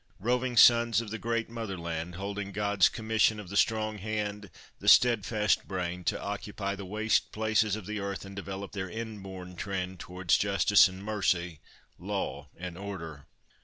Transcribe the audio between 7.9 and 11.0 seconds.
earth and develop their inborn trend towards justice